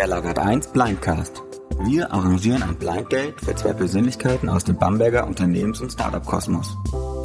[0.00, 1.42] Der Lagert 1 Blindcast.
[1.80, 6.74] Wir arrangieren ein Blind für zwei Persönlichkeiten aus dem Bamberger Unternehmens- und Startup-Kosmos.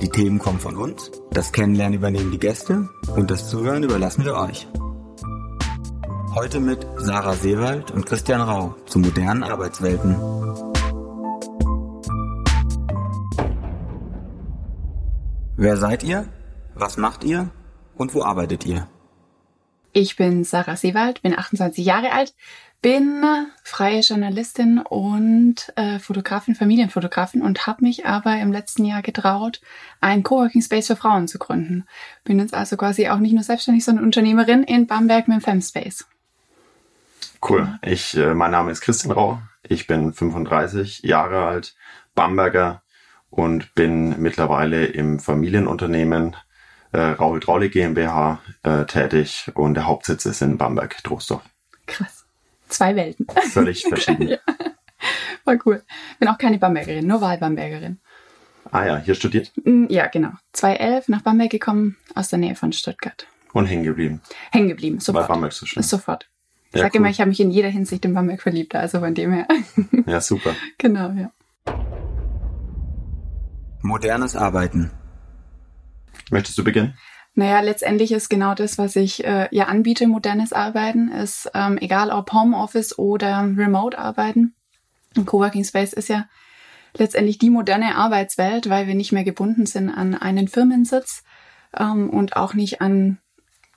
[0.02, 4.36] Die Themen kommen von uns, das Kennenlernen übernehmen die Gäste und das Zuhören überlassen wir
[4.36, 4.68] euch.
[6.34, 10.18] Heute mit Sarah Seewald und Christian Rau zu modernen Arbeitswelten.
[15.56, 16.28] Wer seid ihr?
[16.74, 17.52] Was macht ihr?
[17.96, 18.86] Und wo arbeitet ihr?
[19.98, 22.36] Ich bin Sarah Seewald, bin 28 Jahre alt,
[22.82, 23.24] bin
[23.64, 29.62] freie Journalistin und äh, Fotografin, Familienfotografin und habe mich aber im letzten Jahr getraut,
[30.02, 31.86] ein Coworking Space für Frauen zu gründen.
[32.24, 36.06] Bin jetzt also quasi auch nicht nur selbstständig, sondern Unternehmerin in Bamberg mit dem Femspace.
[37.48, 37.80] Cool.
[37.82, 39.42] Ich, äh, mein Name ist Christian Rau.
[39.64, 41.76] Ich bin 35 Jahre alt,
[42.14, 42.82] Bamberger
[43.30, 46.36] und bin mittlerweile im Familienunternehmen
[46.92, 51.44] äh, Rau Hydraulik GmbH äh, tätig und der Hauptsitz ist in Bamberg, Trostorf.
[51.88, 52.15] Krass.
[52.70, 53.28] Zwei Welten.
[53.52, 54.28] Völlig verschieden.
[54.28, 54.38] ja.
[55.44, 55.84] War cool.
[56.20, 58.00] Bin auch keine Bambergerin, nur Wahlbambergerin.
[58.72, 59.52] Ah ja, hier studiert?
[59.64, 60.32] Mm, Ja, genau.
[60.54, 63.28] 2011 nach Bamberg gekommen, aus der Nähe von Stuttgart.
[63.54, 64.22] Und hängen geblieben.
[64.52, 65.28] Hängen geblieben, Weil sofort.
[65.28, 65.84] Bamberg so schön.
[65.84, 66.28] Sofort.
[66.70, 67.02] Ich Ja, sage cool.
[67.02, 69.48] immer, ich habe mich in jeder Hinsicht in Bamberg verliebt, also von dem her.
[70.08, 70.56] Ja, super.
[70.80, 71.32] genau, ja.
[73.82, 74.92] Modernes Arbeiten.
[76.32, 76.98] Möchtest du beginnen?
[77.38, 82.10] Naja, letztendlich ist genau das, was ich äh, ja anbiete, modernes Arbeiten, ist ähm, egal
[82.10, 84.56] ob Homeoffice oder Remote-Arbeiten.
[85.18, 86.28] Ein Coworking Space ist ja
[86.98, 91.24] letztendlich die moderne Arbeitswelt, weil wir nicht mehr gebunden sind an einen Firmensitz
[91.78, 93.18] ähm, und auch nicht an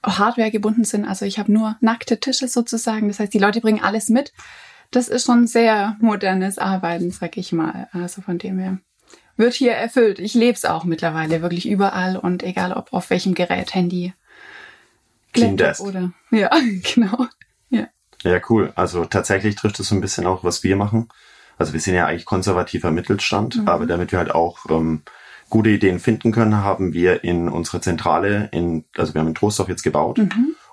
[0.05, 1.05] Hardware gebunden sind.
[1.05, 3.09] Also ich habe nur nackte Tische sozusagen.
[3.09, 4.33] Das heißt, die Leute bringen alles mit.
[4.92, 7.89] Das ist schon sehr modernes Arbeiten, sag ich mal.
[7.92, 8.79] Also von dem her
[9.39, 10.19] wird hier erfüllt.
[10.19, 14.12] Ich lebe es auch mittlerweile wirklich überall und egal ob auf welchem Gerät, Handy,
[15.33, 15.80] Clean Desk.
[15.80, 16.50] oder ja,
[16.95, 17.27] genau.
[17.70, 17.86] Ja.
[18.22, 18.72] Ja, cool.
[18.75, 21.08] Also tatsächlich trifft es so ein bisschen auch, was wir machen.
[21.57, 25.02] Also wir sind ja eigentlich konservativer Mittelstand, aber damit wir halt auch ähm,
[25.51, 29.68] gute Ideen finden können, haben wir in unsere Zentrale in, also wir haben in Trostorf
[29.68, 30.20] jetzt gebaut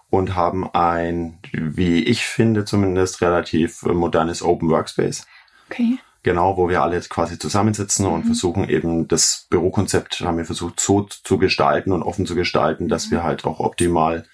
[0.09, 5.25] und haben ein, wie ich finde zumindest, relativ äh, modernes Open Workspace.
[5.69, 5.97] Okay.
[6.25, 10.79] Genau, wo wir alle jetzt quasi zusammensitzen und versuchen eben das Bürokonzept haben wir versucht
[10.79, 14.25] so zu gestalten und offen zu gestalten, dass wir halt auch optimal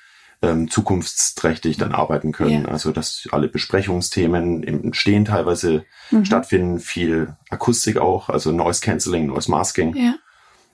[0.41, 2.63] ähm, zukunftsträchtig dann arbeiten können.
[2.63, 2.69] Ja.
[2.69, 5.83] Also dass alle Besprechungsthemen im Stehen teilweise
[6.23, 9.93] stattfinden, viel Akustik auch, also Noise Cancelling, Noise Masking.
[9.93, 10.15] Ja.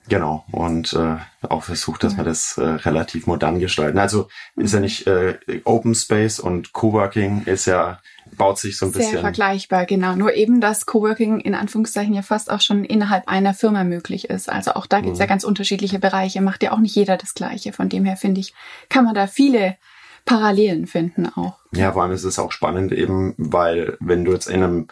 [0.08, 0.44] Genau.
[0.52, 1.16] Und äh,
[1.48, 3.98] auch versucht, dass wir das äh, relativ modern gestalten.
[3.98, 7.98] Also ist ja nicht äh, Open Space und Coworking ist ja,
[8.36, 9.20] baut sich so ein Sehr bisschen.
[9.20, 10.14] vergleichbar, genau.
[10.14, 14.48] Nur eben, dass Coworking in Anführungszeichen ja fast auch schon innerhalb einer Firma möglich ist.
[14.48, 17.72] Also auch da gibt's ja ganz unterschiedliche Bereiche, macht ja auch nicht jeder das Gleiche.
[17.72, 18.54] Von dem her finde ich,
[18.88, 19.76] kann man da viele
[20.24, 21.58] Parallelen finden auch.
[21.72, 24.88] Ja, vor allem ist es auch spannend eben, weil wenn du jetzt in einem,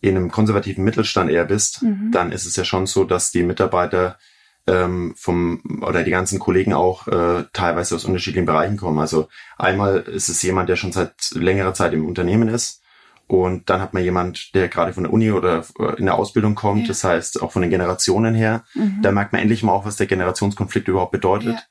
[0.00, 4.18] in einem konservativen Mittelstand eher bist, dann ist es ja schon so, dass die Mitarbeiter
[4.66, 8.98] ähm, vom oder die ganzen Kollegen auch äh, teilweise aus unterschiedlichen Bereichen kommen.
[8.98, 12.80] Also einmal ist es jemand, der schon seit längerer Zeit im Unternehmen ist.
[13.26, 16.54] Und dann hat man jemand, der gerade von der Uni oder äh, in der Ausbildung
[16.54, 16.88] kommt, Ja.
[16.88, 18.64] das heißt auch von den Generationen her.
[19.02, 21.54] Da merkt man endlich mal auch, was der Generationskonflikt überhaupt bedeutet.
[21.54, 21.62] Ja.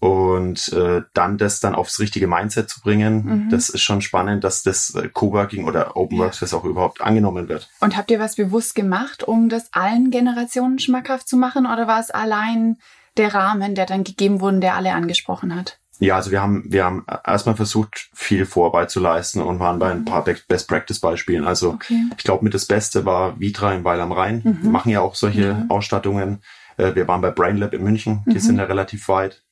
[0.00, 4.62] Und äh, dann das dann aufs richtige Mindset zu bringen, das ist schon spannend, dass
[4.62, 6.24] das äh, Coworking oder Open Ja.
[6.24, 7.70] Workspace auch überhaupt angenommen wird.
[7.80, 11.64] Und habt ihr was bewusst gemacht, um das allen Generationen schmackhaft zu machen?
[11.66, 12.76] Oder war es allein
[13.16, 15.78] der Rahmen, der dann gegeben wurde, der alle angesprochen hat?
[16.00, 19.90] Ja, also wir haben, wir haben erstmal versucht, viel Vorarbeit zu leisten und waren bei
[19.92, 21.46] ein paar Be- Best Practice Beispielen.
[21.46, 22.02] Also Okay.
[22.18, 24.58] ich glaube, mit das Beste war Vitra in Weil am Rhein.
[24.60, 26.42] Wir machen ja auch solche Ausstattungen.
[26.76, 29.43] Äh, Wir waren bei BrainLab in München, die sind da relativ weit.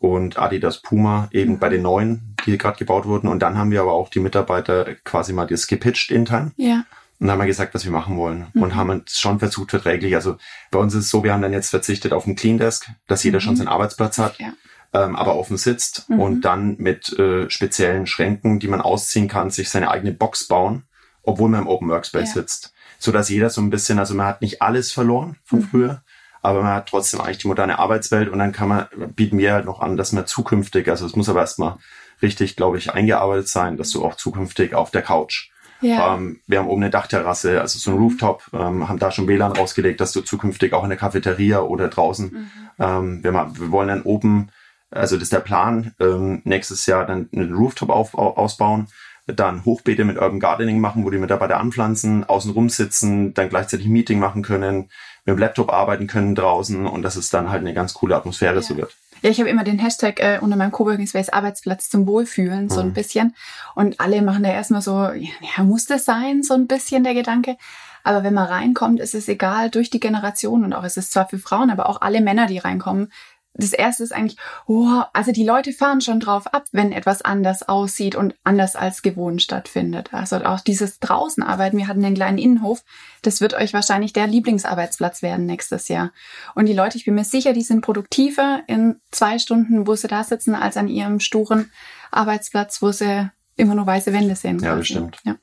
[0.00, 3.28] Und Adidas Puma eben bei den neuen, die gerade gebaut wurden.
[3.28, 6.52] Und dann haben wir aber auch die Mitarbeiter quasi mal das gepitcht intern.
[6.56, 6.84] Ja.
[7.18, 8.46] Und haben wir gesagt, was wir machen wollen.
[8.54, 10.14] Und haben uns schon versucht, verträglich.
[10.14, 10.38] Also
[10.70, 13.22] bei uns ist es so, wir haben dann jetzt verzichtet auf ein Clean Desk, dass
[13.22, 14.54] jeder schon seinen Arbeitsplatz hat, Ja.
[14.94, 19.68] ähm, aber offen sitzt und dann mit äh, speziellen Schränken, die man ausziehen kann, sich
[19.68, 20.84] seine eigene Box bauen,
[21.22, 22.34] obwohl man im Open Workspace Ja.
[22.40, 22.72] sitzt.
[22.98, 26.00] So dass jeder so ein bisschen, also man hat nicht alles verloren von früher,
[26.42, 29.64] aber man hat trotzdem eigentlich die moderne Arbeitswelt und dann kann man, bieten wir halt
[29.66, 31.76] noch an, dass man zukünftig, also es muss aber erstmal
[32.22, 35.50] richtig, glaube ich, eingearbeitet sein, dass du auch zukünftig auf der Couch
[35.80, 36.14] Ja.
[36.16, 39.52] ähm, wir haben oben eine Dachterrasse, also so ein Rooftop, ähm, haben da schon WLAN
[39.52, 44.02] rausgelegt, dass du zukünftig auch in der Cafeteria oder draußen, ähm, wir, wir wollen dann
[44.02, 44.50] oben,
[44.90, 48.88] also das ist der Plan, ähm, nächstes Jahr dann einen Rooftop auf, au- ausbauen,
[49.34, 53.86] dann Hochbeete mit Urban Gardening machen, wo die Mitarbeiter anpflanzen, außen rum sitzen, dann gleichzeitig
[53.86, 54.90] ein Meeting machen können,
[55.24, 58.62] mit dem Laptop arbeiten können draußen und dass es dann halt eine ganz coole Atmosphäre
[58.62, 58.96] so wird.
[59.22, 62.80] Ja, ich habe immer den Hashtag äh, unter meinem Coworking Space Arbeitsplatz zum Wohlfühlen, so
[62.80, 62.88] mhm.
[62.88, 63.34] ein bisschen.
[63.74, 67.14] Und alle machen da erstmal so, ja, ja, muss das sein, so ein bisschen der
[67.14, 67.56] Gedanke.
[68.02, 71.28] Aber wenn man reinkommt, ist es egal durch die Generation und auch es ist zwar
[71.28, 73.12] für Frauen, aber auch alle Männer, die reinkommen,
[73.54, 77.68] das erste ist eigentlich, oh, also die Leute fahren schon drauf ab, wenn etwas anders
[77.68, 80.14] aussieht und anders als gewohnt stattfindet.
[80.14, 82.84] Also auch dieses Draußenarbeiten, wir hatten einen kleinen Innenhof,
[83.22, 86.12] das wird euch wahrscheinlich der Lieblingsarbeitsplatz werden nächstes Jahr.
[86.54, 90.08] Und die Leute, ich bin mir sicher, die sind produktiver in zwei Stunden, wo sie
[90.08, 91.70] da sitzen, als an ihrem sturen
[92.12, 94.60] Arbeitsplatz, wo sie immer nur weiße Wände sehen.
[94.60, 95.18] Ja, das stimmt.
[95.24, 95.36] Ja.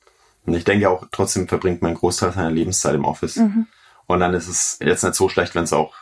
[0.46, 3.36] Und ich denke auch, trotzdem verbringt man einen Großteil seiner Lebenszeit im Office.
[3.36, 3.68] Mhm.
[4.08, 5.94] Und dann ist es jetzt nicht so schlecht, wenn es auch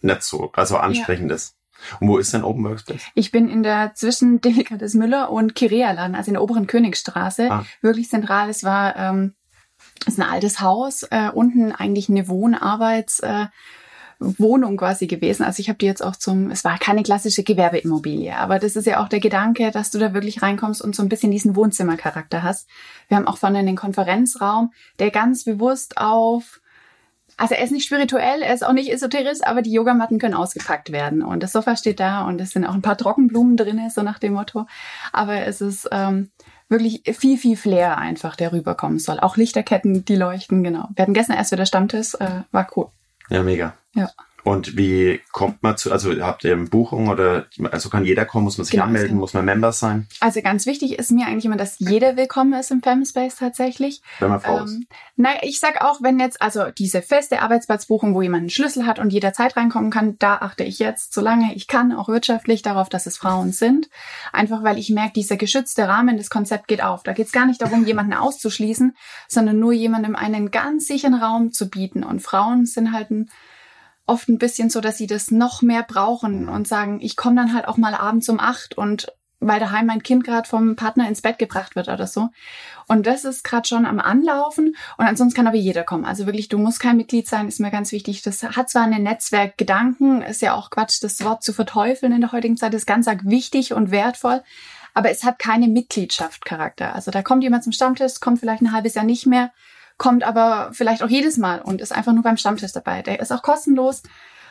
[0.00, 1.36] nicht so, also anstrengend ja.
[1.36, 1.54] ist.
[1.98, 3.02] Und wo ist dein Open Workspace?
[3.14, 7.50] Ich bin in der zwischen Delikates Müller und Kirea-Laden, also in der oberen Königstraße.
[7.50, 7.64] Ah.
[7.80, 8.50] Wirklich zentral.
[8.50, 9.34] Es war ähm,
[10.06, 13.46] es ist ein altes Haus, äh, unten eigentlich eine Wohnarbeits äh,
[14.18, 15.44] Wohnung quasi gewesen.
[15.44, 18.86] Also ich habe die jetzt auch zum, es war keine klassische Gewerbeimmobilie, aber das ist
[18.86, 22.42] ja auch der Gedanke, dass du da wirklich reinkommst und so ein bisschen diesen Wohnzimmercharakter
[22.42, 22.68] hast.
[23.08, 26.60] Wir haben auch vorne einen Konferenzraum, der ganz bewusst auf
[27.40, 30.92] also er ist nicht spirituell, er ist auch nicht esoterisch, aber die Yogamatten können ausgepackt
[30.92, 31.22] werden.
[31.22, 34.18] Und das Sofa steht da und es sind auch ein paar Trockenblumen drin, so nach
[34.18, 34.66] dem Motto.
[35.10, 36.30] Aber es ist ähm,
[36.68, 39.18] wirklich viel, viel Flair einfach, der rüberkommen soll.
[39.20, 40.90] Auch Lichterketten, die leuchten, genau.
[40.94, 42.88] Wir hatten gestern erst wieder Stammtisch, äh, war cool.
[43.30, 43.72] Ja, mega.
[43.94, 44.10] Ja.
[44.44, 48.44] Und wie kommt man zu, also habt ihr eine Buchung oder, also kann jeder kommen,
[48.44, 50.06] muss man sich genau, anmelden, muss man Member sein?
[50.20, 54.02] Also ganz wichtig ist mir eigentlich immer, dass jeder willkommen ist im Femspace tatsächlich.
[54.18, 54.78] Wenn man Frau ähm, ist.
[55.16, 58.98] Na, ich sag auch, wenn jetzt, also diese feste Arbeitsplatzbuchung, wo jemand einen Schlüssel hat
[58.98, 63.06] und jederzeit reinkommen kann, da achte ich jetzt, solange ich kann, auch wirtschaftlich darauf, dass
[63.06, 63.90] es Frauen sind.
[64.32, 67.02] Einfach weil ich merke, dieser geschützte Rahmen, das Konzept geht auf.
[67.02, 68.96] Da geht es gar nicht darum, jemanden auszuschließen,
[69.28, 72.04] sondern nur jemandem einen ganz sicheren Raum zu bieten.
[72.04, 73.30] Und Frauen sind halt ein
[74.10, 77.54] oft ein bisschen so, dass sie das noch mehr brauchen und sagen, ich komme dann
[77.54, 81.22] halt auch mal abends um acht und weil daheim mein Kind gerade vom Partner ins
[81.22, 82.28] Bett gebracht wird oder so.
[82.86, 84.76] Und das ist gerade schon am Anlaufen.
[84.98, 86.04] Und ansonsten kann aber jeder kommen.
[86.04, 88.20] Also wirklich, du musst kein Mitglied sein, ist mir ganz wichtig.
[88.20, 92.32] Das hat zwar einen Netzwerkgedanken, ist ja auch Quatsch, das Wort zu verteufeln in der
[92.32, 94.42] heutigen Zeit, ist ganz arg wichtig und wertvoll.
[94.92, 96.94] Aber es hat keine Mitgliedschaft Charakter.
[96.94, 99.52] Also da kommt jemand zum Stammtisch, kommt vielleicht ein halbes Jahr nicht mehr
[100.00, 103.02] kommt aber vielleicht auch jedes Mal und ist einfach nur beim Stammtisch dabei.
[103.02, 104.02] Der ist auch kostenlos.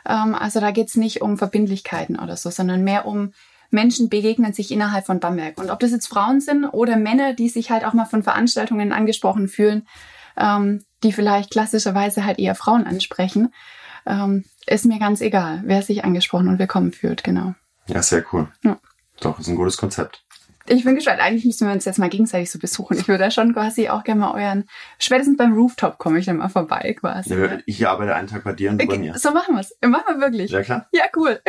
[0.05, 3.33] Ähm, also da geht's nicht um Verbindlichkeiten oder so, sondern mehr um
[3.71, 5.57] Menschen begegnen sich innerhalb von Bamberg.
[5.57, 8.91] Und ob das jetzt Frauen sind oder Männer, die sich halt auch mal von Veranstaltungen
[8.91, 9.87] angesprochen fühlen,
[10.37, 13.51] ähm, die vielleicht klassischerweise halt eher Frauen ansprechen,
[14.05, 17.55] ähm, ist mir ganz egal, wer sich angesprochen und willkommen fühlt, genau.
[17.87, 18.49] Ja, sehr cool.
[18.63, 18.77] Ja.
[19.19, 20.23] Doch, ist ein gutes Konzept
[20.69, 21.19] ich bin gespannt.
[21.19, 22.97] Eigentlich müssen wir uns jetzt mal gegenseitig so besuchen.
[22.97, 24.65] Ich würde da schon quasi auch gerne mal euren,
[24.99, 27.33] spätestens beim Rooftop komme ich dann mal vorbei quasi.
[27.33, 29.17] Ja, ich arbeite einen Tag bei dir und du bei mir.
[29.17, 29.75] So machen wir es.
[29.81, 30.51] Machen wir wirklich.
[30.51, 30.87] Ja, klar.
[30.91, 31.41] Ja, cool.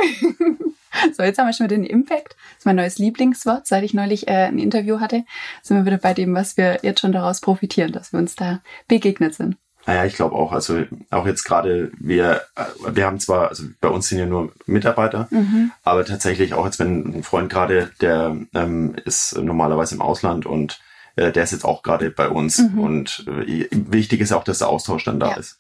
[1.13, 2.35] so, jetzt haben wir schon wieder den Impact.
[2.35, 3.67] Das ist mein neues Lieblingswort.
[3.67, 5.25] Seit ich neulich äh, ein Interview hatte,
[5.63, 8.61] sind wir wieder bei dem, was wir jetzt schon daraus profitieren, dass wir uns da
[8.89, 9.57] begegnet sind.
[9.91, 10.53] Naja, ich glaube auch.
[10.53, 12.43] Also auch jetzt gerade, wir,
[12.89, 15.73] wir haben zwar, also bei uns sind ja nur Mitarbeiter, mhm.
[15.83, 20.81] aber tatsächlich auch jetzt, wenn ein Freund gerade, der ähm, ist normalerweise im Ausland und
[21.17, 22.59] äh, der ist jetzt auch gerade bei uns.
[22.59, 22.79] Mhm.
[22.79, 25.37] Und äh, wichtig ist auch, dass der Austausch dann da ja.
[25.37, 25.59] ist.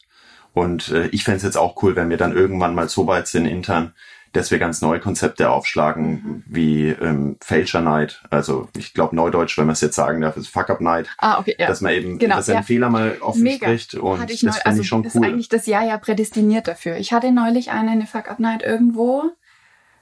[0.52, 3.26] Und äh, ich fände es jetzt auch cool, wenn wir dann irgendwann mal so weit
[3.26, 3.94] sind intern,
[4.32, 6.44] dass wir ganz neue Konzepte aufschlagen, mhm.
[6.46, 8.22] wie ähm, Fälscher Night.
[8.30, 11.08] Also ich glaube Neudeutsch, wenn man es jetzt sagen darf, ist Fuck Up Night.
[11.18, 11.66] Ah, okay, ja.
[11.66, 12.58] Dass man eben, genau, dass er ja.
[12.58, 13.66] einen Fehler mal offen Mega.
[13.66, 13.94] spricht.
[13.94, 15.24] Und hatte ich das finde also ich schon ist cool.
[15.24, 16.96] Ist eigentlich das Jahr ja prädestiniert dafür.
[16.96, 19.24] Ich hatte neulich eine, eine Fuck Up Night irgendwo,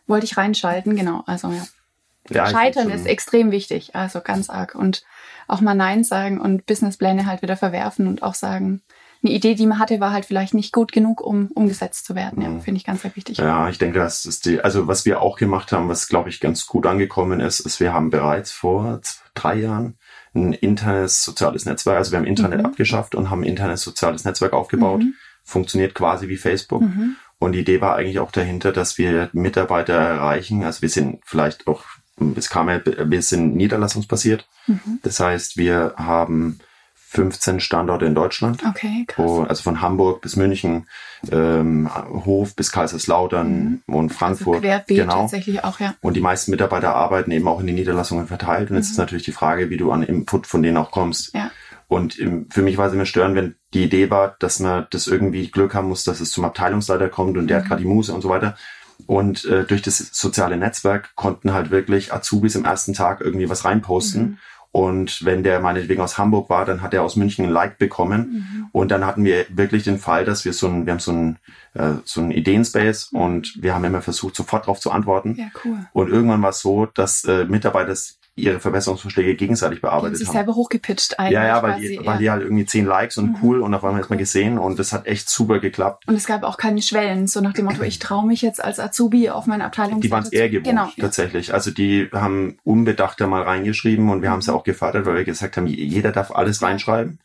[0.06, 1.22] wollte ich reinschalten, genau.
[1.26, 1.64] Also ja.
[2.28, 4.74] ja Scheitern ist extrem wichtig, also ganz arg.
[4.74, 5.04] Und
[5.46, 8.82] auch mal Nein sagen und Businesspläne halt wieder verwerfen und auch sagen,
[9.28, 12.42] eine Idee, die man hatte, war halt vielleicht nicht gut genug, um umgesetzt zu werden.
[12.42, 12.62] Ja, mhm.
[12.62, 13.38] finde ich ganz, sehr wichtig.
[13.38, 16.40] Ja, ich denke, das ist die, also was wir auch gemacht haben, was glaube ich
[16.40, 19.00] ganz gut angekommen ist, ist, wir haben bereits vor
[19.34, 19.96] drei Jahren
[20.34, 22.66] ein internes soziales Netzwerk, also wir haben Internet mhm.
[22.66, 25.00] abgeschafft und haben ein internes soziales Netzwerk aufgebaut.
[25.00, 25.14] Mhm.
[25.44, 26.82] Funktioniert quasi wie Facebook.
[26.82, 27.16] Mhm.
[27.38, 30.64] Und die Idee war eigentlich auch dahinter, dass wir Mitarbeiter erreichen.
[30.64, 31.84] Also wir sind vielleicht auch,
[32.36, 34.46] es kam ja, wir sind niederlassungsbasiert.
[34.66, 34.98] Mhm.
[35.02, 36.58] Das heißt, wir haben
[37.10, 38.62] 15 Standorte in Deutschland.
[38.68, 39.26] Okay, krass.
[39.26, 40.86] Wo, also von Hamburg bis München,
[41.32, 41.88] ähm,
[42.26, 43.94] Hof bis Kaiserslautern mhm.
[43.94, 44.56] und Frankfurt.
[44.56, 45.22] Also querbeet genau.
[45.22, 45.94] tatsächlich auch, ja.
[46.02, 48.68] Und die meisten Mitarbeiter arbeiten eben auch in den Niederlassungen verteilt.
[48.68, 48.82] Und mhm.
[48.82, 51.34] jetzt ist natürlich die Frage, wie du an Input von denen auch kommst.
[51.34, 51.50] Ja.
[51.86, 55.06] Und im, für mich war es immer störend, wenn die Idee war, dass man das
[55.06, 57.62] irgendwie Glück haben muss, dass es zum Abteilungsleiter kommt und der mhm.
[57.62, 58.54] hat gerade die Muse und so weiter.
[59.06, 63.64] Und äh, durch das soziale Netzwerk konnten halt wirklich Azubis im ersten Tag irgendwie was
[63.64, 64.38] reinposten.
[64.70, 68.46] Und wenn der meinetwegen aus Hamburg war, dann hat er aus München ein Like bekommen.
[68.52, 68.66] Mhm.
[68.72, 71.38] Und dann hatten wir wirklich den Fall, dass wir so ein, wir haben so ein,
[71.72, 73.20] äh, so ein Ideenspace mhm.
[73.20, 75.36] und wir haben immer versucht, sofort darauf zu antworten.
[75.38, 75.86] Ja, cool.
[75.92, 77.94] Und irgendwann war es so, dass äh, Mitarbeiter
[78.38, 80.16] ihre Verbesserungsvorschläge gegenseitig bearbeitet haben.
[80.16, 81.34] sich selber hochgepitcht eigentlich.
[81.34, 83.36] Ja, ja, weil, quasi, die, weil die halt irgendwie zehn Likes und mhm.
[83.42, 86.06] cool und auf einmal ist man gesehen und das hat echt super geklappt.
[86.06, 88.80] Und es gab auch keine Schwellen, so nach dem Motto, ich traue mich jetzt als
[88.80, 90.00] Azubi auf meine Abteilung.
[90.00, 91.48] Die waren es eher gewohnt, genau, tatsächlich.
[91.48, 91.54] Ja.
[91.54, 94.32] Also die haben unbedachter mal reingeschrieben und wir mhm.
[94.34, 97.20] haben es ja auch gefördert, weil wir gesagt haben, jeder darf alles reinschreiben.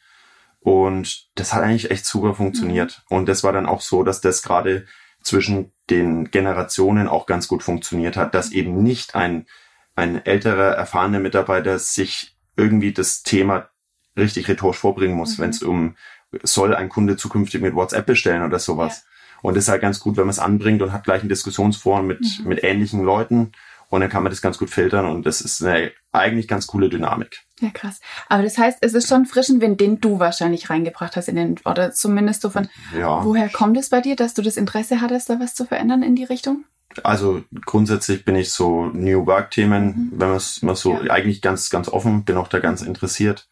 [0.59, 3.03] Und das hat eigentlich echt super funktioniert.
[3.09, 3.17] Mhm.
[3.17, 4.85] Und das war dann auch so, dass das gerade
[5.21, 9.45] zwischen den Generationen auch ganz gut funktioniert hat, dass eben nicht ein
[9.95, 13.69] ein älterer, erfahrener Mitarbeiter sich irgendwie das Thema
[14.17, 15.43] richtig rhetorisch vorbringen muss, mhm.
[15.43, 15.95] wenn es um
[16.41, 19.03] soll ein Kunde zukünftig mit WhatsApp bestellen oder sowas.
[19.05, 19.39] Ja.
[19.43, 22.07] Und das ist halt ganz gut, wenn man es anbringt und hat gleich ein Diskussionsforum
[22.07, 22.47] mit, mhm.
[22.47, 23.51] mit ähnlichen Leuten
[23.89, 26.89] und dann kann man das ganz gut filtern und das ist eine eigentlich ganz coole
[26.89, 27.41] Dynamik.
[27.59, 27.99] Ja, krass.
[28.27, 31.59] Aber das heißt, es ist schon frischen Wind, den du wahrscheinlich reingebracht hast in den,
[31.65, 33.23] oder zumindest so von, ja.
[33.23, 36.15] woher kommt es bei dir, dass du das Interesse hattest, da was zu verändern in
[36.15, 36.65] die Richtung?
[37.03, 40.11] Also grundsätzlich bin ich so New Work Themen, mhm.
[40.13, 41.11] wenn man es mal so ja.
[41.11, 43.47] eigentlich ganz ganz offen, bin auch da ganz interessiert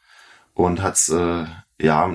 [0.53, 1.45] und hat's äh,
[1.81, 2.11] ja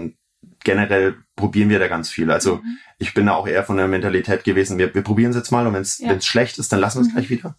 [0.64, 2.30] generell probieren wir da ganz viel.
[2.30, 2.78] Also mhm.
[2.98, 5.66] ich bin da auch eher von der Mentalität gewesen, wir, wir probieren es jetzt mal
[5.66, 6.20] und wenn es ja.
[6.20, 7.12] schlecht ist, dann lassen wir es mhm.
[7.12, 7.54] gleich wieder.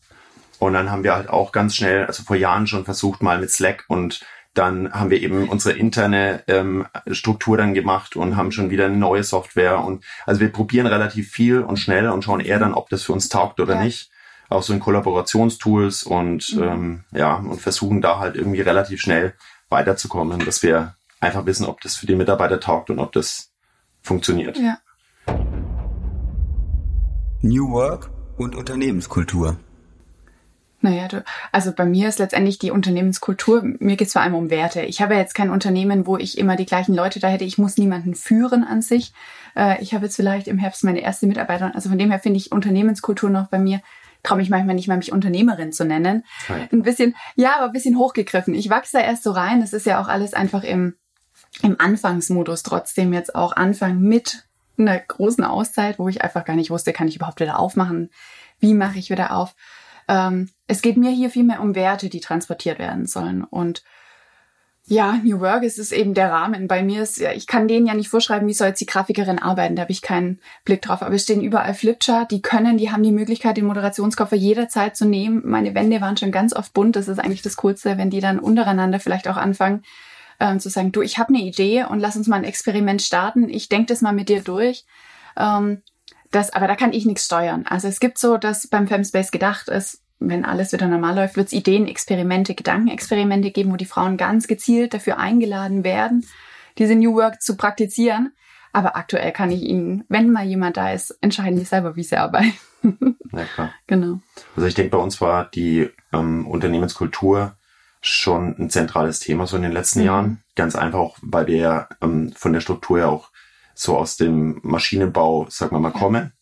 [0.60, 3.52] Und dann haben wir halt auch ganz schnell, also vor Jahren schon versucht mal mit
[3.52, 4.26] Slack und
[4.58, 8.98] dann haben wir eben unsere interne ähm, Struktur dann gemacht und haben schon wieder eine
[8.98, 9.84] neue Software.
[9.84, 13.14] Und also wir probieren relativ viel und schnell und schauen eher dann, ob das für
[13.14, 13.84] uns taugt oder ja.
[13.84, 14.10] nicht.
[14.50, 16.64] Auch so in Kollaborationstools und mhm.
[16.64, 19.34] ähm, ja, und versuchen da halt irgendwie relativ schnell
[19.70, 23.52] weiterzukommen, dass wir einfach wissen, ob das für die Mitarbeiter taugt und ob das
[24.02, 24.58] funktioniert.
[24.58, 24.78] Ja.
[27.42, 29.58] New Work und Unternehmenskultur.
[30.80, 34.52] Naja, du, also bei mir ist letztendlich die Unternehmenskultur, mir geht es vor allem um
[34.52, 34.82] Werte.
[34.82, 37.46] Ich habe jetzt kein Unternehmen, wo ich immer die gleichen Leute da hätte.
[37.46, 39.12] Ich muss niemanden führen an sich.
[39.56, 41.74] Äh, ich habe jetzt vielleicht im Herbst meine erste Mitarbeiterin.
[41.74, 43.82] Also von dem her finde ich Unternehmenskultur noch bei mir,
[44.22, 46.24] traue mich manchmal nicht mal, mich Unternehmerin zu nennen.
[46.48, 46.68] Hi.
[46.72, 48.54] Ein bisschen, ja, aber ein bisschen hochgegriffen.
[48.54, 49.62] Ich wachse da erst so rein.
[49.62, 50.94] Das ist ja auch alles einfach im,
[51.64, 54.44] im Anfangsmodus trotzdem jetzt auch Anfang mit
[54.78, 58.12] einer großen Auszeit, wo ich einfach gar nicht wusste, kann ich überhaupt wieder aufmachen?
[58.60, 59.56] Wie mache ich wieder auf?
[60.08, 63.44] Ähm, es geht mir hier vielmehr um Werte, die transportiert werden sollen.
[63.44, 63.84] Und
[64.90, 66.70] ja, New Work ist es eben der Rahmen.
[66.70, 69.38] Bei mir ist, ja, ich kann denen ja nicht vorschreiben, wie soll jetzt die Grafikerin
[69.38, 71.02] arbeiten, da habe ich keinen Blick drauf.
[71.02, 75.06] Aber es stehen überall Flipchart, die können, die haben die Möglichkeit, den Moderationskoffer jederzeit zu
[75.06, 75.42] nehmen.
[75.44, 78.40] Meine Wände waren schon ganz oft bunt, das ist eigentlich das Coolste, wenn die dann
[78.40, 79.84] untereinander vielleicht auch anfangen
[80.40, 83.50] ähm, zu sagen, du, ich habe eine Idee und lass uns mal ein Experiment starten.
[83.50, 84.86] Ich denke das mal mit dir durch.
[85.36, 85.82] Ähm,
[86.32, 87.66] das, aber da kann ich nichts steuern.
[87.68, 91.48] Also es gibt so, dass beim Femspace gedacht ist, wenn alles wieder normal läuft, wird
[91.48, 96.26] es Ideen, Experimente, Gedankenexperimente geben, wo die Frauen ganz gezielt dafür eingeladen werden,
[96.78, 98.34] diese New Work zu praktizieren.
[98.74, 102.18] Aber aktuell kann ich Ihnen, wenn mal jemand da ist, entscheiden die selber, wie sie
[102.18, 102.54] arbeiten.
[103.34, 103.74] Ja, klar.
[103.88, 104.20] Genau.
[104.56, 107.58] Also ich denke, bei uns war die ähm, Unternehmenskultur
[108.00, 110.06] schon ein zentrales Thema so in den letzten mhm.
[110.06, 110.44] Jahren.
[110.56, 113.30] Ganz einfach auch, weil wir ja ähm, von der Struktur ja auch
[113.78, 116.00] so aus dem Maschinenbau, sagen wir mal, ja.
[116.00, 116.34] kommen.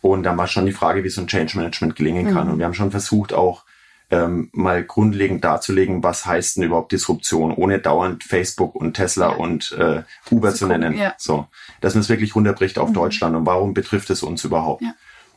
[0.00, 2.46] Und dann war schon die Frage, wie so ein Change Management gelingen kann.
[2.46, 2.52] Mhm.
[2.54, 3.64] Und wir haben schon versucht, auch
[4.10, 9.36] ähm, mal grundlegend darzulegen, was heißt denn überhaupt Disruption, ohne dauernd Facebook und Tesla ja.
[9.36, 10.96] und äh, Uber zu nennen.
[10.96, 11.14] Ja.
[11.18, 11.46] So,
[11.82, 12.94] dass man es wirklich runterbricht auf mhm.
[12.94, 14.82] Deutschland und warum betrifft es uns überhaupt?
[14.82, 14.94] Ja.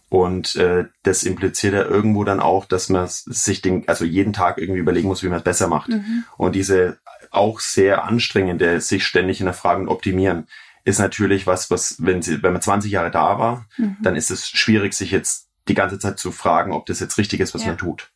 [0.08, 4.60] Und äh, das impliziert ja irgendwo dann auch, dass man sich den, also jeden Tag
[4.60, 5.90] irgendwie überlegen muss, wie man es besser macht.
[5.90, 6.24] Mhm.
[6.38, 7.00] Und diese
[7.32, 10.48] auch sehr anstrengende, sich ständig in der Frage und optimieren,
[10.86, 13.98] ist natürlich was, was, wenn sie, wenn man 20 Jahre da war, mhm.
[14.02, 17.40] dann ist es schwierig, sich jetzt die ganze Zeit zu fragen, ob das jetzt richtig
[17.40, 17.70] ist, was ja.
[17.70, 18.10] man tut.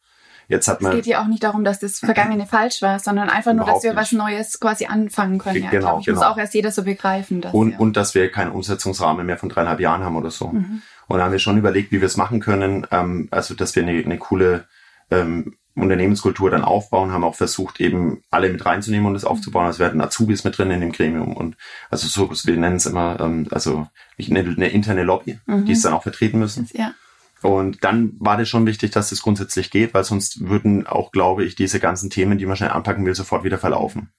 [0.50, 0.92] Jetzt hat man.
[0.92, 3.84] Es geht ja auch nicht darum, dass das Vergangene falsch war, sondern einfach nur, dass
[3.84, 4.00] wir nicht.
[4.00, 5.64] was Neues quasi anfangen können.
[5.64, 6.20] Ja, genau, ich genau.
[6.20, 7.42] muss auch erst jeder so begreifen.
[7.42, 7.78] Dass, und, ja.
[7.78, 10.50] und dass wir keinen Umsetzungsrahmen mehr von dreieinhalb Jahren haben oder so.
[10.50, 10.82] Mhm.
[11.08, 12.88] Und da haben wir schon überlegt, wie wir es machen können.
[12.92, 14.66] Ähm, also, dass wir eine, eine coole
[15.12, 19.66] ähm, Unternehmenskultur dann aufbauen, haben auch versucht, eben alle mit reinzunehmen und das aufzubauen.
[19.66, 21.56] Also wir hatten Azubis mit drin in dem Gremium und
[21.90, 23.88] also so, wir nennen es immer, ähm, also
[24.20, 25.66] eine, eine interne Lobby, mhm.
[25.66, 26.68] die es dann auch vertreten müssen.
[26.74, 26.94] Ja.
[27.42, 31.44] Und dann war das schon wichtig, dass das grundsätzlich geht, weil sonst würden auch, glaube
[31.44, 34.10] ich, diese ganzen Themen, die man schnell anpacken will, sofort wieder verlaufen.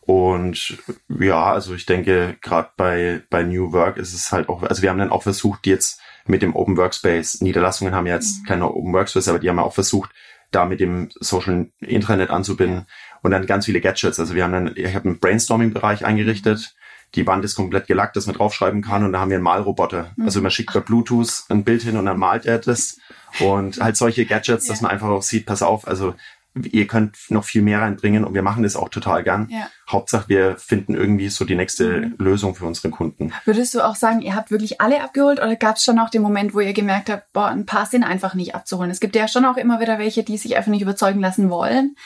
[0.00, 4.82] Und ja, also ich denke, gerade bei, bei New Work ist es halt auch, also
[4.82, 8.46] wir haben dann auch versucht, jetzt mit dem Open Workspace, Niederlassungen haben ja jetzt mhm.
[8.46, 10.10] keine Open Workspace, aber die haben ja auch versucht,
[10.52, 12.86] da mit dem Social Intranet anzubinden
[13.22, 14.20] und dann ganz viele Gadgets.
[14.20, 16.74] Also wir haben dann, ich habe einen Brainstorming-Bereich eingerichtet.
[17.14, 20.12] Die Wand ist komplett gelackt, dass man draufschreiben kann und da haben wir einen Malroboter.
[20.16, 20.24] Mhm.
[20.24, 22.98] Also man schickt per Bluetooth ein Bild hin und dann malt er das
[23.40, 26.14] und halt solche Gadgets, dass man einfach auch sieht, pass auf, also
[26.54, 29.48] ihr könnt noch viel mehr reinbringen und wir machen das auch total gern.
[29.50, 29.68] Ja.
[29.88, 32.14] Hauptsache, wir finden irgendwie so die nächste mhm.
[32.18, 33.32] Lösung für unsere Kunden.
[33.44, 36.22] Würdest du auch sagen, ihr habt wirklich alle abgeholt oder gab es schon auch den
[36.22, 38.90] Moment, wo ihr gemerkt habt, boah, ein paar sind einfach nicht abzuholen?
[38.90, 41.96] Es gibt ja schon auch immer wieder welche, die sich einfach nicht überzeugen lassen wollen.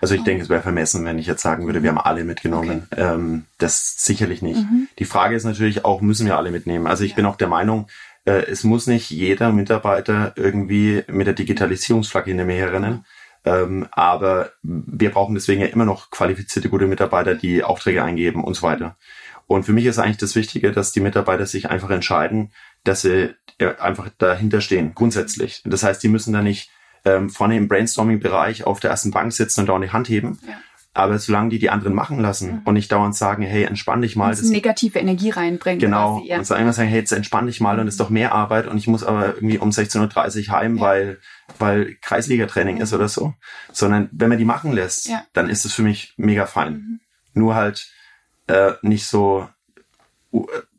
[0.00, 2.88] Also ich denke, es wäre vermessen, wenn ich jetzt sagen würde, wir haben alle mitgenommen.
[2.90, 3.02] Okay.
[3.02, 4.60] Ähm, das sicherlich nicht.
[4.60, 4.88] Mhm.
[4.98, 6.86] Die Frage ist natürlich auch, müssen wir alle mitnehmen?
[6.86, 7.16] Also ich ja.
[7.16, 7.88] bin auch der Meinung,
[8.24, 13.04] äh, es muss nicht jeder Mitarbeiter irgendwie mit der Digitalisierungsflagge in der Meer rennen.
[13.44, 18.54] Ähm, aber wir brauchen deswegen ja immer noch qualifizierte, gute Mitarbeiter, die Aufträge eingeben und
[18.54, 18.96] so weiter.
[19.46, 22.52] Und für mich ist eigentlich das Wichtige, dass die Mitarbeiter sich einfach entscheiden,
[22.84, 25.62] dass sie äh, einfach dahinter stehen, grundsätzlich.
[25.64, 26.70] Das heißt, die müssen da nicht
[27.04, 30.54] ähm, vorne im Brainstorming-Bereich auf der ersten Bank sitzen und da die Hand heben, ja.
[30.94, 32.60] Aber solange die die anderen machen lassen mhm.
[32.64, 34.30] und nicht dauernd sagen, hey, entspann dich mal.
[34.30, 35.80] Das negative Energie reinbringen.
[35.80, 36.18] Genau.
[36.18, 36.38] Quasi, ja.
[36.38, 38.76] Und sagen, sagen, hey, jetzt entspann dich mal und es ist doch mehr Arbeit und
[38.76, 40.82] ich muss aber irgendwie um 16.30 Uhr heim, ja.
[40.82, 41.18] weil,
[41.58, 42.82] weil Kreisliga-Training mhm.
[42.82, 43.32] ist oder so.
[43.72, 45.24] Sondern wenn man die machen lässt, ja.
[45.32, 46.72] dann ist es für mich mega fein.
[46.72, 47.00] Mhm.
[47.34, 47.90] Nur halt
[48.48, 49.48] äh, nicht so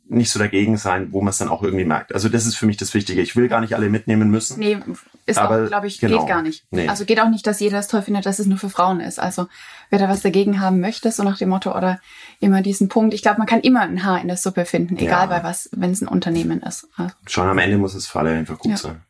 [0.10, 2.14] nicht so dagegen sein, wo man es dann auch irgendwie merkt.
[2.14, 3.22] Also das ist für mich das Wichtige.
[3.22, 4.60] Ich will gar nicht alle mitnehmen müssen.
[4.60, 4.78] Nee,
[5.26, 6.66] ist aber, auch, glaube ich, genau, geht gar nicht.
[6.72, 6.88] Nee.
[6.88, 9.20] Also geht auch nicht, dass jeder es toll findet, dass es nur für Frauen ist.
[9.20, 9.48] Also
[9.90, 12.00] wer da was dagegen haben möchte, so nach dem Motto oder
[12.40, 13.14] immer diesen Punkt.
[13.14, 15.38] Ich glaube, man kann immer ein Haar in der Suppe finden, egal ja.
[15.38, 16.88] bei was, wenn es ein Unternehmen ist.
[16.98, 17.14] Also.
[17.28, 18.78] Schon am Ende muss es für alle einfach gut ja.
[18.78, 19.02] sein.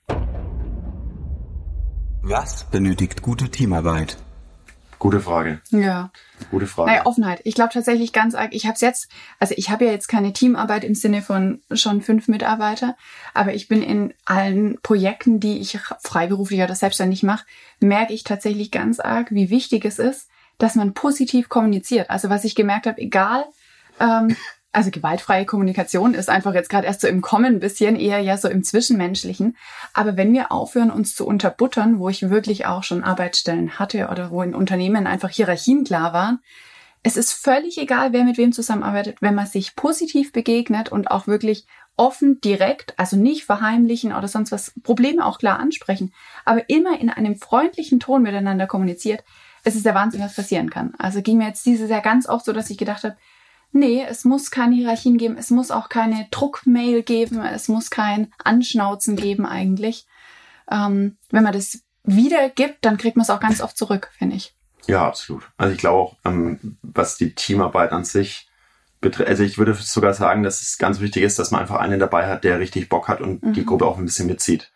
[2.22, 4.18] Was benötigt gute Teamarbeit?
[5.04, 5.60] Gute Frage.
[5.70, 6.12] Ja.
[6.50, 6.90] Gute Frage.
[6.90, 7.42] Naja, Offenheit.
[7.44, 8.54] Ich glaube tatsächlich ganz arg.
[8.54, 12.02] Ich habe es jetzt, also ich habe ja jetzt keine Teamarbeit im Sinne von schon
[12.02, 12.96] fünf Mitarbeiter,
[13.34, 17.46] aber ich bin in allen Projekten, die ich freiberuflich oder selbstständig mache,
[17.82, 22.10] merke ich tatsächlich ganz arg, wie wichtig es ist, dass man positiv kommuniziert.
[22.10, 23.44] Also was ich gemerkt habe, egal
[24.00, 24.38] ähm,
[24.74, 28.38] also gewaltfreie Kommunikation ist einfach jetzt gerade erst so im Kommen ein bisschen, eher ja
[28.38, 29.56] so im Zwischenmenschlichen.
[29.94, 34.32] Aber wenn wir aufhören, uns zu unterbuttern, wo ich wirklich auch schon Arbeitsstellen hatte oder
[34.32, 36.40] wo in Unternehmen einfach Hierarchien klar waren,
[37.04, 41.28] es ist völlig egal, wer mit wem zusammenarbeitet, wenn man sich positiv begegnet und auch
[41.28, 46.14] wirklich offen, direkt, also nicht verheimlichen oder sonst was, Probleme auch klar ansprechen,
[46.46, 49.24] aber immer in einem freundlichen Ton miteinander kommuniziert,
[49.64, 50.94] es ist der Wahnsinn, was passieren kann.
[50.98, 53.16] Also ging mir jetzt dieses Jahr ganz oft so, dass ich gedacht habe,
[53.74, 58.32] Nee, es muss keine Hierarchien geben, es muss auch keine Druckmail geben, es muss kein
[58.44, 60.06] Anschnauzen geben eigentlich.
[60.72, 64.54] Ähm, wenn man das wiedergibt, dann kriegt man es auch ganz oft zurück, finde ich.
[64.86, 65.44] Ja, absolut.
[65.58, 68.48] Also ich glaube auch, ähm, was die Teamarbeit an sich
[69.02, 72.00] betrifft, also ich würde sogar sagen, dass es ganz wichtig ist, dass man einfach einen
[72.00, 73.54] dabei hat, der richtig Bock hat und mhm.
[73.54, 74.72] die Gruppe auch ein bisschen mitzieht.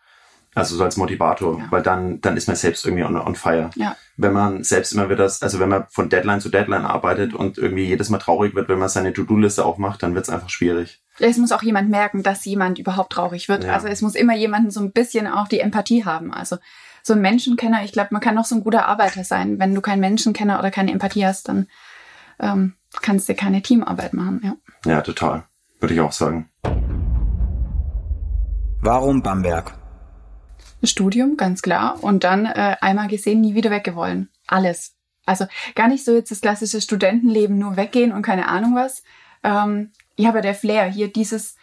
[0.54, 1.66] Also so als Motivator, ja.
[1.70, 3.70] weil dann, dann ist man selbst irgendwie on, on fire.
[3.76, 3.96] Ja.
[4.16, 7.84] Wenn man selbst immer wieder, also wenn man von Deadline zu Deadline arbeitet und irgendwie
[7.84, 11.00] jedes Mal traurig wird, wenn man seine To-Do-Liste aufmacht, dann wird es einfach schwierig.
[11.20, 13.64] Es muss auch jemand merken, dass jemand überhaupt traurig wird.
[13.64, 13.74] Ja.
[13.74, 16.32] Also es muss immer jemanden so ein bisschen auch die Empathie haben.
[16.32, 16.58] Also
[17.02, 19.58] so ein Menschenkenner, ich glaube, man kann noch so ein guter Arbeiter sein.
[19.58, 21.68] Wenn du keinen Menschenkenner oder keine Empathie hast, dann
[22.40, 24.40] ähm, kannst du keine Teamarbeit machen.
[24.84, 25.44] Ja, ja total.
[25.80, 26.48] Würde ich auch sagen.
[28.80, 29.77] Warum Bamberg?
[30.82, 32.02] Studium, ganz klar.
[32.02, 34.28] Und dann äh, einmal gesehen, nie wieder weggewollen.
[34.46, 34.94] Alles.
[35.26, 39.02] Also gar nicht so jetzt das klassische Studentenleben, nur weggehen und keine Ahnung was.
[39.42, 41.56] Ähm, ja, aber der Flair, hier dieses,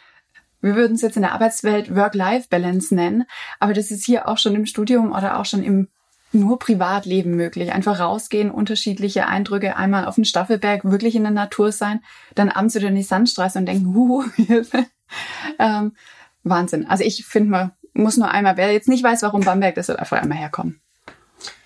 [0.62, 3.26] wir würden es jetzt in der Arbeitswelt Work-Life-Balance nennen,
[3.60, 5.88] aber das ist hier auch schon im Studium oder auch schon im
[6.32, 7.72] nur Privatleben möglich.
[7.72, 12.02] Einfach rausgehen, unterschiedliche Eindrücke, einmal auf den Staffelberg, wirklich in der Natur sein,
[12.36, 14.86] dann abends wieder in die Sandstraße und denken, huhu, Hilfe.
[15.58, 15.94] ähm,
[16.44, 16.86] Wahnsinn.
[16.88, 19.98] Also ich finde mal, muss nur einmal, wer jetzt nicht weiß, warum Bamberg, das soll
[19.98, 20.80] einfach einmal herkommen.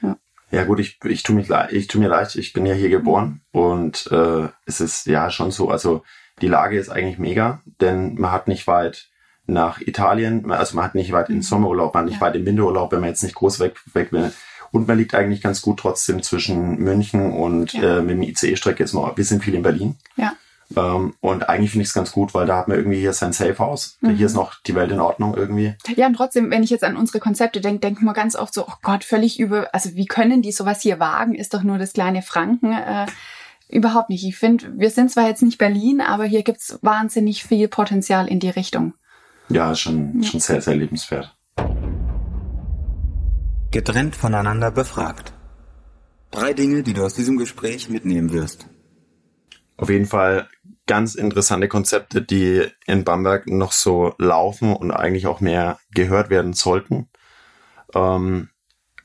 [0.01, 0.15] Ja.
[0.51, 1.43] Ja gut, ich, ich tue
[1.87, 5.69] tu mir leid, ich bin ja hier geboren und äh, es ist ja schon so,
[5.69, 6.03] also
[6.41, 9.09] die Lage ist eigentlich mega, denn man hat nicht weit
[9.45, 11.41] nach Italien, also man hat nicht weit in mhm.
[11.43, 12.27] Sommerurlaub, man hat nicht ja.
[12.27, 14.31] weit im Winterurlaub, wenn man jetzt nicht groß weg, weg will.
[14.71, 17.97] Und man liegt eigentlich ganz gut trotzdem zwischen München und ja.
[17.97, 19.97] äh, mit dem ICE-Strecke jetzt noch, wir sind viel in Berlin.
[20.15, 20.33] Ja.
[20.75, 23.33] Ähm, und eigentlich finde ich es ganz gut, weil da hat man irgendwie hier sein
[23.33, 23.97] Safe House.
[24.01, 24.15] Mhm.
[24.15, 25.75] Hier ist noch die Welt in Ordnung irgendwie.
[25.95, 28.53] Ja, und trotzdem, wenn ich jetzt an unsere Konzepte denke, denke ich mir ganz oft
[28.53, 31.33] so, oh Gott, völlig über, also wie können die sowas hier wagen?
[31.33, 32.73] Ist doch nur das kleine Franken.
[32.73, 33.07] Äh,
[33.69, 34.25] überhaupt nicht.
[34.25, 38.39] Ich finde, wir sind zwar jetzt nicht Berlin, aber hier gibt's wahnsinnig viel Potenzial in
[38.39, 38.93] die Richtung.
[39.49, 40.27] Ja, schon, ja.
[40.27, 41.35] schon sehr, sehr lebenswert.
[43.71, 45.33] Getrennt voneinander befragt.
[46.31, 48.67] Drei Dinge, die du aus diesem Gespräch mitnehmen wirst.
[49.77, 50.47] Auf jeden Fall
[50.89, 56.53] ganz interessante Konzepte, die in Bamberg noch so laufen und eigentlich auch mehr gehört werden
[56.53, 57.09] sollten.
[57.93, 58.49] Ähm,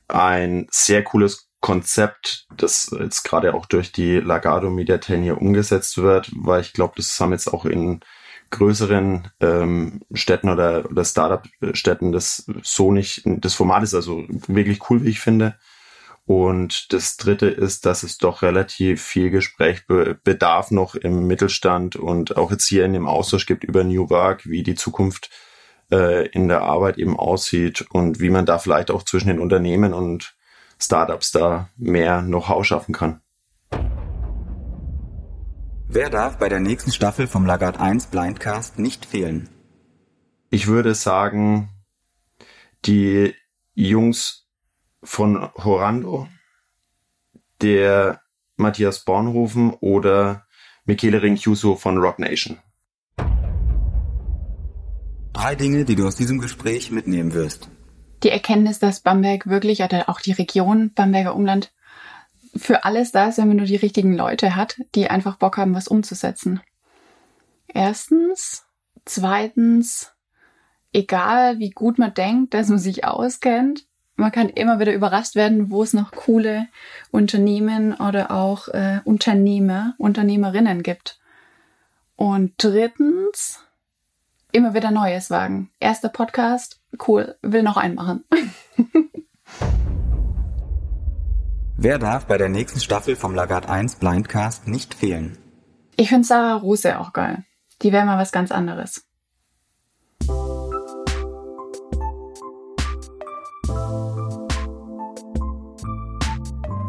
[0.09, 5.99] ein sehr cooles Konzept, das jetzt gerade auch durch die Lagado Media 10 hier umgesetzt
[5.99, 8.01] wird, weil ich glaube, das haben jetzt auch in
[8.49, 15.05] größeren ähm, Städten oder, oder Startup-Städten das so nicht, das Format ist also wirklich cool,
[15.05, 15.59] wie ich finde.
[16.27, 22.51] Und das Dritte ist, dass es doch relativ viel Gesprächsbedarf noch im Mittelstand und auch
[22.51, 25.31] jetzt hier in dem Austausch gibt über New Work, wie die Zukunft
[25.93, 29.93] äh, in der Arbeit eben aussieht und wie man da vielleicht auch zwischen den Unternehmen
[29.93, 30.35] und
[30.79, 33.21] Startups da mehr Know-how schaffen kann.
[35.87, 39.51] Wer darf bei der nächsten Staffel vom Lagarde 1 Blindcast nicht fehlen?
[40.49, 41.69] Ich würde sagen,
[42.87, 43.35] die
[43.75, 44.44] Jungs
[45.05, 46.29] von Horando,
[47.63, 48.21] der
[48.57, 50.47] Matthias Bornhofen oder
[50.85, 52.59] Michele Rinchiuso von Rock Nation.
[55.33, 57.69] Drei Dinge, die du aus diesem Gespräch mitnehmen wirst.
[58.23, 61.73] Die Erkenntnis, dass Bamberg wirklich, oder auch die Region Bamberger Umland,
[62.57, 65.75] für alles da ist, wenn man nur die richtigen Leute hat, die einfach Bock haben,
[65.75, 66.61] was umzusetzen.
[67.69, 68.65] Erstens.
[69.07, 70.13] Zweitens,
[70.93, 73.85] egal wie gut man denkt, dass man sich auskennt,
[74.17, 76.69] man kann immer wieder überrascht werden, wo es noch coole
[77.11, 81.19] Unternehmen oder auch äh, Unternehmer, Unternehmerinnen gibt.
[82.17, 83.61] Und drittens,
[84.53, 85.71] immer wieder Neues wagen.
[85.81, 88.25] Erster Podcast, cool, will noch einen machen.
[91.77, 95.37] Wer darf bei der nächsten Staffel vom Lagarde 1 Blindcast nicht fehlen?
[95.97, 97.45] Ich finde Sarah Rose auch geil.
[97.83, 99.05] Die wäre mal was ganz anderes.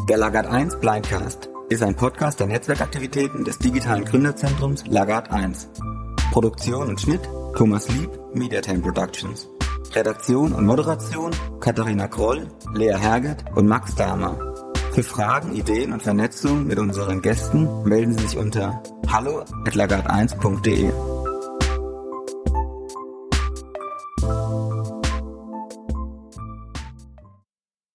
[0.07, 5.67] Der Lagarde 1 Blindcast ist ein Podcast der Netzwerkaktivitäten des digitalen Gründerzentrums Lagarde 1.
[6.31, 7.21] Produktion und Schnitt
[7.55, 9.49] Thomas Lieb, Mediatime Productions.
[9.95, 14.37] Redaktion und Moderation Katharina Kroll, Lea Herget und Max Dahmer.
[14.91, 21.14] Für Fragen, Ideen und Vernetzung mit unseren Gästen melden Sie sich unter hallo at lagarde1.de.